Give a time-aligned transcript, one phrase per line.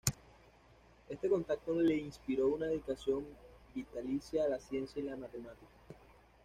[1.09, 3.23] Este contacto le inspiró una dedicación
[3.75, 5.69] vitalicia a la ciencia y la matemática.